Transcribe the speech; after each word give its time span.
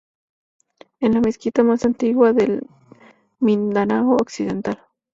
Es 0.99 1.13
la 1.13 1.19
mezquita 1.19 1.61
más 1.61 1.85
antigua 1.85 2.33
de 2.33 2.59
Mindanao 3.39 4.17
Occidental. 4.19 4.79